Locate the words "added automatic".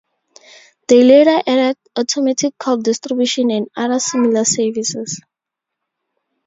1.45-2.57